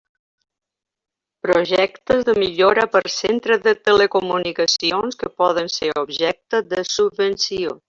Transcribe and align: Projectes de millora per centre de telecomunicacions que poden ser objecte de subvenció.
Projectes 1.47 2.23
de 2.29 2.35
millora 2.45 2.87
per 2.95 3.01
centre 3.17 3.59
de 3.67 3.75
telecomunicacions 3.91 5.21
que 5.21 5.31
poden 5.43 5.71
ser 5.77 5.93
objecte 6.05 6.65
de 6.75 6.83
subvenció. 6.97 7.79